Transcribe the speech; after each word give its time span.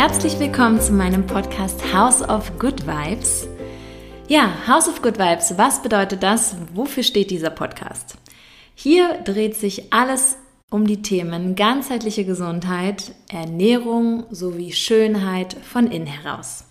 Herzlich 0.00 0.38
willkommen 0.38 0.80
zu 0.80 0.92
meinem 0.92 1.26
Podcast 1.26 1.92
House 1.92 2.22
of 2.22 2.56
Good 2.60 2.86
Vibes. 2.86 3.48
Ja, 4.28 4.48
House 4.68 4.88
of 4.88 5.02
Good 5.02 5.18
Vibes, 5.18 5.58
was 5.58 5.82
bedeutet 5.82 6.22
das? 6.22 6.54
Wofür 6.72 7.02
steht 7.02 7.32
dieser 7.32 7.50
Podcast? 7.50 8.16
Hier 8.76 9.14
dreht 9.24 9.56
sich 9.56 9.92
alles 9.92 10.36
um 10.70 10.86
die 10.86 11.02
Themen 11.02 11.56
ganzheitliche 11.56 12.24
Gesundheit, 12.24 13.12
Ernährung 13.28 14.22
sowie 14.30 14.70
Schönheit 14.70 15.54
von 15.54 15.90
innen 15.90 16.06
heraus. 16.06 16.66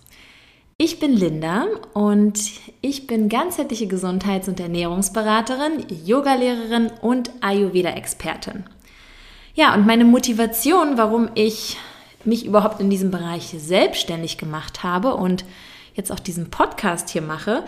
Ich 0.78 0.98
bin 0.98 1.12
Linda 1.12 1.66
und 1.92 2.40
ich 2.80 3.06
bin 3.06 3.28
ganzheitliche 3.28 3.88
Gesundheits- 3.88 4.48
und 4.48 4.58
Ernährungsberaterin, 4.58 5.84
Yogalehrerin 6.02 6.92
und 7.02 7.30
Ayurveda-Expertin. 7.42 8.64
Ja, 9.52 9.74
und 9.74 9.86
meine 9.86 10.06
Motivation, 10.06 10.96
warum 10.96 11.28
ich 11.34 11.76
mich 12.24 12.44
überhaupt 12.46 12.80
in 12.80 12.90
diesem 12.90 13.10
Bereich 13.10 13.54
selbstständig 13.58 14.38
gemacht 14.38 14.82
habe 14.82 15.14
und 15.14 15.44
jetzt 15.94 16.12
auch 16.12 16.20
diesen 16.20 16.50
Podcast 16.50 17.10
hier 17.10 17.22
mache, 17.22 17.64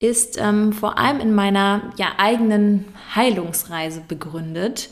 ist 0.00 0.38
ähm, 0.40 0.72
vor 0.72 0.98
allem 0.98 1.20
in 1.20 1.34
meiner 1.34 1.92
ja, 1.96 2.08
eigenen 2.18 2.84
Heilungsreise 3.14 4.02
begründet. 4.06 4.90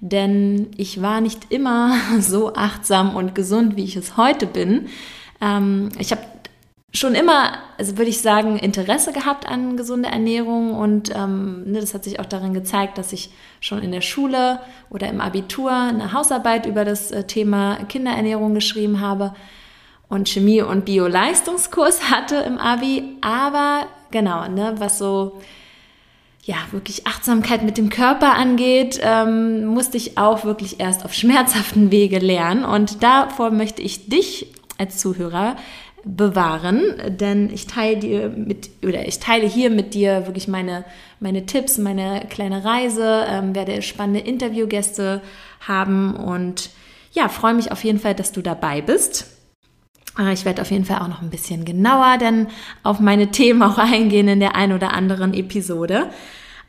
Denn 0.00 0.68
ich 0.76 1.02
war 1.02 1.20
nicht 1.20 1.50
immer 1.50 1.96
so 2.20 2.54
achtsam 2.54 3.14
und 3.14 3.34
gesund, 3.34 3.76
wie 3.76 3.84
ich 3.84 3.96
es 3.96 4.16
heute 4.16 4.46
bin. 4.46 4.88
Ähm, 5.40 5.90
ich 5.98 6.10
habe 6.10 6.22
schon 6.92 7.14
immer, 7.14 7.52
also 7.76 7.98
würde 7.98 8.10
ich 8.10 8.22
sagen, 8.22 8.58
Interesse 8.58 9.12
gehabt 9.12 9.46
an 9.46 9.76
gesunder 9.76 10.08
Ernährung 10.08 10.74
und 10.74 11.14
ähm, 11.14 11.64
ne, 11.70 11.80
das 11.80 11.92
hat 11.92 12.04
sich 12.04 12.18
auch 12.18 12.26
darin 12.26 12.54
gezeigt, 12.54 12.96
dass 12.96 13.12
ich 13.12 13.30
schon 13.60 13.82
in 13.82 13.92
der 13.92 14.00
Schule 14.00 14.60
oder 14.88 15.08
im 15.08 15.20
Abitur 15.20 15.70
eine 15.70 16.12
Hausarbeit 16.12 16.64
über 16.64 16.84
das 16.84 17.10
äh, 17.10 17.24
Thema 17.24 17.76
Kinderernährung 17.88 18.54
geschrieben 18.54 19.00
habe 19.00 19.34
und 20.08 20.28
Chemie- 20.28 20.62
und 20.62 20.86
Bio-Leistungskurs 20.86 22.02
hatte 22.10 22.36
im 22.36 22.56
Abi. 22.58 23.18
Aber 23.20 23.86
genau, 24.10 24.48
ne, 24.48 24.74
was 24.78 24.98
so 24.98 25.38
ja, 26.44 26.56
wirklich 26.70 27.06
Achtsamkeit 27.06 27.62
mit 27.62 27.76
dem 27.76 27.90
Körper 27.90 28.34
angeht, 28.34 28.98
ähm, 29.02 29.66
musste 29.66 29.98
ich 29.98 30.16
auch 30.16 30.46
wirklich 30.46 30.80
erst 30.80 31.04
auf 31.04 31.12
schmerzhaften 31.12 31.90
Wege 31.90 32.20
lernen. 32.20 32.64
Und 32.64 33.02
davor 33.02 33.50
möchte 33.50 33.82
ich 33.82 34.08
dich 34.08 34.46
als 34.78 34.96
Zuhörer 34.96 35.56
bewahren, 36.04 36.82
denn 37.08 37.52
ich 37.52 37.66
teile 37.66 37.96
dir 37.96 38.28
mit 38.28 38.70
oder 38.82 39.06
ich 39.06 39.18
teile 39.18 39.46
hier 39.46 39.70
mit 39.70 39.94
dir 39.94 40.26
wirklich 40.26 40.48
meine 40.48 40.84
meine 41.20 41.46
Tipps, 41.46 41.78
meine 41.78 42.26
kleine 42.28 42.64
Reise, 42.64 43.24
ähm, 43.28 43.54
werde 43.54 43.82
spannende 43.82 44.20
Interviewgäste 44.20 45.20
haben 45.66 46.14
und 46.14 46.70
ja, 47.12 47.28
freue 47.28 47.54
mich 47.54 47.72
auf 47.72 47.82
jeden 47.82 47.98
Fall, 47.98 48.14
dass 48.14 48.32
du 48.32 48.42
dabei 48.42 48.80
bist. 48.80 49.26
Äh, 50.18 50.32
ich 50.32 50.44
werde 50.44 50.62
auf 50.62 50.70
jeden 50.70 50.84
Fall 50.84 51.00
auch 51.00 51.08
noch 51.08 51.22
ein 51.22 51.30
bisschen 51.30 51.64
genauer 51.64 52.18
denn 52.18 52.46
auf 52.82 53.00
meine 53.00 53.30
Themen 53.30 53.62
auch 53.62 53.78
eingehen 53.78 54.28
in 54.28 54.40
der 54.40 54.54
einen 54.54 54.72
oder 54.72 54.92
anderen 54.92 55.34
Episode. 55.34 56.10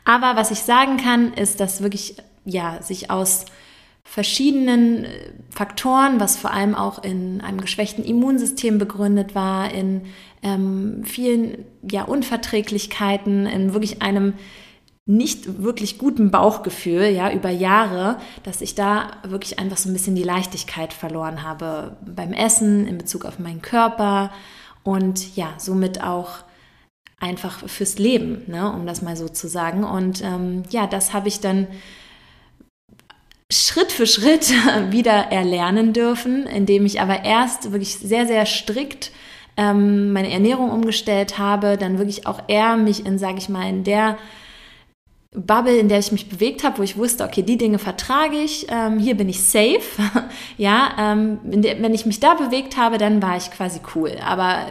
Aber 0.05 0.35
was 0.35 0.51
ich 0.51 0.59
sagen 0.59 0.97
kann, 0.97 1.33
ist, 1.33 1.59
dass 1.59 1.83
wirklich 1.83 2.15
ja 2.45 2.81
sich 2.81 3.11
aus 3.11 3.45
verschiedenen 4.03 5.05
äh, 5.05 5.09
Faktoren, 5.49 6.19
was 6.19 6.37
vor 6.37 6.51
allem 6.51 6.75
auch 6.75 7.03
in 7.03 7.41
einem 7.41 7.61
geschwächten 7.61 8.03
Immunsystem 8.03 8.77
begründet 8.77 9.35
war, 9.35 9.71
in 9.73 10.01
ähm, 10.41 11.03
vielen 11.03 11.65
ja, 11.89 12.03
Unverträglichkeiten, 12.03 13.45
in 13.45 13.73
wirklich 13.73 14.01
einem 14.01 14.33
nicht 15.05 15.63
wirklich 15.63 15.97
guten 15.97 16.29
Bauchgefühl, 16.29 17.05
ja, 17.05 17.31
über 17.31 17.49
Jahre, 17.49 18.19
dass 18.43 18.61
ich 18.61 18.75
da 18.75 19.13
wirklich 19.23 19.57
einfach 19.57 19.77
so 19.77 19.89
ein 19.89 19.93
bisschen 19.93 20.15
die 20.15 20.23
Leichtigkeit 20.23 20.93
verloren 20.93 21.41
habe 21.41 21.97
beim 22.05 22.31
Essen, 22.31 22.87
in 22.87 22.99
Bezug 22.99 23.25
auf 23.25 23.39
meinen 23.39 23.63
Körper 23.63 24.31
und 24.83 25.35
ja, 25.35 25.55
somit 25.57 26.03
auch 26.03 26.43
einfach 27.19 27.67
fürs 27.67 27.97
Leben, 27.97 28.43
ne, 28.47 28.71
um 28.71 28.85
das 28.85 29.01
mal 29.01 29.17
so 29.17 29.27
zu 29.27 29.47
sagen. 29.47 29.83
Und 29.83 30.23
ähm, 30.23 30.63
ja, 30.69 30.87
das 30.87 31.11
habe 31.11 31.27
ich 31.27 31.39
dann 31.39 31.67
Schritt 33.51 33.91
für 33.91 34.05
Schritt 34.05 34.51
wieder 34.91 35.31
erlernen 35.31 35.93
dürfen, 35.93 36.45
indem 36.45 36.85
ich 36.85 37.01
aber 37.01 37.25
erst 37.25 37.71
wirklich 37.71 37.97
sehr, 37.97 38.27
sehr 38.27 38.45
strikt 38.45 39.11
ähm, 39.57 40.13
meine 40.13 40.31
Ernährung 40.31 40.71
umgestellt 40.71 41.37
habe, 41.37 41.77
dann 41.77 41.97
wirklich 41.97 42.25
auch 42.27 42.41
eher 42.47 42.77
mich 42.77 43.05
in, 43.05 43.17
sage 43.17 43.39
ich 43.39 43.49
mal, 43.49 43.67
in 43.67 43.83
der 43.83 44.17
Bubble, 45.31 45.77
in 45.77 45.89
der 45.89 45.99
ich 45.99 46.11
mich 46.11 46.29
bewegt 46.29 46.63
habe, 46.63 46.79
wo 46.79 46.83
ich 46.83 46.97
wusste, 46.97 47.23
okay, 47.23 47.43
die 47.43 47.57
Dinge 47.57 47.77
vertrage 47.77 48.37
ich, 48.37 48.65
ähm, 48.69 48.97
hier 48.97 49.15
bin 49.15 49.29
ich 49.29 49.43
safe. 49.43 49.81
ja, 50.57 50.95
ähm, 50.97 51.39
wenn 51.43 51.93
ich 51.93 52.05
mich 52.05 52.19
da 52.19 52.33
bewegt 52.33 52.77
habe, 52.77 52.97
dann 52.97 53.21
war 53.21 53.37
ich 53.37 53.51
quasi 53.51 53.79
cool. 53.93 54.15
Aber 54.25 54.67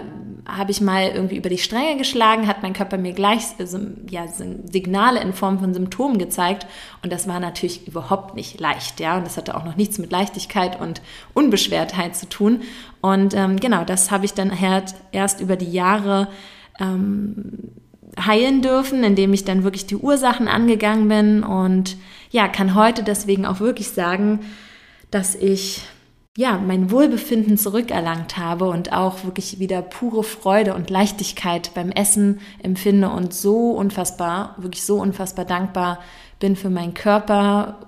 habe 0.48 0.70
ich 0.70 0.81
mal 0.81 1.09
irgendwie 1.09 1.36
über 1.36 1.50
die 1.50 1.59
Stränge 1.59 1.98
geschlagen, 1.98 2.47
hat 2.47 2.62
mein 2.62 2.72
Körper 2.72 2.97
mir 2.97 3.12
gleich 3.12 3.42
also, 3.59 3.78
ja, 4.09 4.26
Signale 4.26 5.20
in 5.20 5.34
Form 5.34 5.60
von 5.60 5.75
Symptomen 5.75 6.19
gezeigt. 6.19 6.66
Und 7.03 7.12
das 7.12 7.28
war 7.28 7.38
natürlich 7.38 7.86
überhaupt 7.86 8.34
nicht 8.34 8.58
leicht, 8.58 8.98
ja, 8.98 9.19
und 9.19 9.26
das 9.26 9.37
hatte 9.37 9.54
auch 9.54 9.64
noch 9.64 9.76
nichts 9.76 9.98
mit 9.98 10.10
Leichtigkeit 10.10 10.81
und 10.81 11.03
Unbeschwertheit 11.34 12.16
zu 12.16 12.28
tun. 12.28 12.62
Und 13.03 13.34
ähm, 13.34 13.60
genau, 13.60 13.84
das 13.84 14.10
habe 14.10 14.25
ich 14.25 14.32
dann 14.32 14.58
halt 14.58 14.94
erst 15.12 15.41
über 15.41 15.56
die 15.56 15.70
Jahre 15.70 16.28
ähm, 16.81 17.72
heilen 18.19 18.62
dürfen, 18.62 19.04
indem 19.04 19.34
ich 19.34 19.44
dann 19.44 19.64
wirklich 19.64 19.87
die 19.87 19.97
Ursachen 19.97 20.48
angegangen 20.48 21.08
bin. 21.08 21.44
Und 21.44 21.98
ja, 22.31 22.48
kann 22.48 22.75
heute 22.75 23.03
deswegen 23.03 23.44
auch 23.44 23.60
wirklich 23.60 23.91
sagen, 23.91 24.41
dass 25.10 25.34
ich 25.34 25.82
ja, 26.38 26.56
mein 26.56 26.93
Wohlbefinden 26.93 27.59
zurückerlangt 27.59 28.37
habe 28.37 28.66
und 28.66 28.93
auch 28.93 29.25
wirklich 29.25 29.59
wieder 29.59 29.82
pure 29.82 30.22
Freude 30.22 30.72
und 30.72 30.88
Leichtigkeit 30.88 31.72
beim 31.75 31.91
Essen 31.91 32.38
empfinde 32.62 33.10
und 33.10 33.34
so 33.34 33.72
unfassbar, 33.72 34.54
wirklich 34.56 34.84
so 34.84 35.00
unfassbar 35.00 35.44
dankbar 35.44 35.99
bin 36.38 36.54
für 36.54 36.71
meinen 36.71 36.94
Körper, 36.94 37.81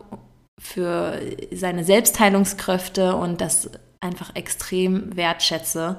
für 0.59 1.21
seine 1.53 1.84
Selbstheilungskräfte 1.84 3.15
und 3.15 3.41
das 3.41 3.71
einfach 4.00 4.34
extrem 4.34 5.15
wertschätze. 5.15 5.99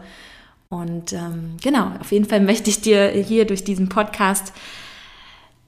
Und 0.68 1.14
ähm, 1.14 1.56
genau, 1.64 1.94
auf 2.02 2.12
jeden 2.12 2.26
Fall 2.26 2.42
möchte 2.42 2.70
ich 2.70 2.82
dir 2.82 3.08
hier 3.12 3.46
durch 3.46 3.64
diesen 3.64 3.88
Podcast 3.88 4.52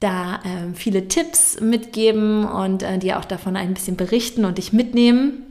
da 0.02 0.42
äh, 0.44 0.74
viele 0.74 1.08
Tipps 1.08 1.62
mitgeben 1.62 2.44
und 2.44 2.84
äh, 2.84 3.00
dir 3.00 3.20
auch 3.20 3.26
davon 3.26 3.56
ein 3.56 3.74
bisschen 3.74 3.96
berichten 3.96 4.44
und 4.44 4.58
dich 4.58 4.74
mitnehmen 4.74 5.44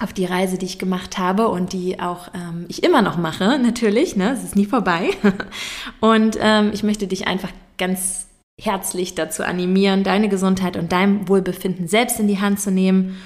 auf 0.00 0.12
die 0.12 0.24
Reise, 0.24 0.58
die 0.58 0.66
ich 0.66 0.78
gemacht 0.78 1.18
habe 1.18 1.48
und 1.48 1.72
die 1.72 2.00
auch 2.00 2.28
ähm, 2.34 2.66
ich 2.68 2.84
immer 2.84 3.02
noch 3.02 3.16
mache, 3.16 3.58
natürlich, 3.58 4.16
ne? 4.16 4.32
es 4.32 4.44
ist 4.44 4.56
nie 4.56 4.66
vorbei. 4.66 5.10
Und 6.00 6.38
ähm, 6.40 6.70
ich 6.72 6.84
möchte 6.84 7.08
dich 7.08 7.26
einfach 7.26 7.50
ganz 7.78 8.28
herzlich 8.60 9.14
dazu 9.14 9.42
animieren, 9.42 10.04
deine 10.04 10.28
Gesundheit 10.28 10.76
und 10.76 10.90
dein 10.90 11.28
Wohlbefinden 11.28 11.86
selbst 11.86 12.18
in 12.18 12.26
die 12.28 12.40
Hand 12.40 12.60
zu 12.60 12.70
nehmen. 12.70 13.16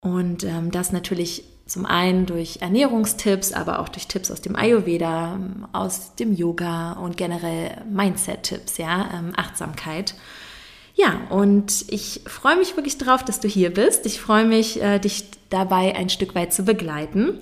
Und 0.00 0.44
ähm, 0.44 0.70
das 0.70 0.92
natürlich 0.92 1.44
zum 1.66 1.86
einen 1.86 2.26
durch 2.26 2.58
Ernährungstipps, 2.60 3.52
aber 3.52 3.78
auch 3.78 3.88
durch 3.88 4.06
Tipps 4.06 4.30
aus 4.30 4.40
dem 4.40 4.56
Ayurveda, 4.56 5.38
aus 5.72 6.14
dem 6.16 6.34
Yoga 6.34 6.92
und 6.92 7.16
generell 7.16 7.82
Mindset-Tipps, 7.90 8.78
ja, 8.78 9.08
ähm, 9.14 9.32
Achtsamkeit. 9.36 10.14
Ja, 10.94 11.22
und 11.30 11.86
ich 11.88 12.22
freue 12.26 12.56
mich 12.56 12.76
wirklich 12.76 12.98
drauf, 12.98 13.24
dass 13.24 13.40
du 13.40 13.48
hier 13.48 13.72
bist. 13.72 14.04
Ich 14.06 14.20
freue 14.20 14.44
mich, 14.44 14.82
äh, 14.82 14.98
dich 14.98 15.24
dabei 15.52 15.94
ein 15.94 16.08
Stück 16.08 16.34
weit 16.34 16.52
zu 16.52 16.64
begleiten, 16.64 17.40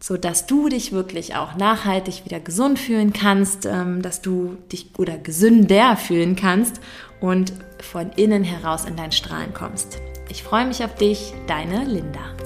so 0.00 0.16
dass 0.16 0.46
du 0.46 0.68
dich 0.68 0.92
wirklich 0.92 1.34
auch 1.34 1.56
nachhaltig 1.56 2.24
wieder 2.24 2.40
gesund 2.40 2.78
fühlen 2.78 3.12
kannst, 3.12 3.66
ähm, 3.66 4.02
dass 4.02 4.20
du 4.20 4.56
dich 4.70 4.90
oder 4.98 5.18
gesünder 5.18 5.96
fühlen 5.96 6.36
kannst 6.36 6.80
und 7.20 7.52
von 7.80 8.10
innen 8.12 8.44
heraus 8.44 8.84
in 8.84 8.96
dein 8.96 9.12
Strahlen 9.12 9.54
kommst. 9.54 9.98
Ich 10.28 10.42
freue 10.42 10.66
mich 10.66 10.84
auf 10.84 10.94
dich, 10.96 11.32
deine 11.46 11.84
Linda. 11.84 12.43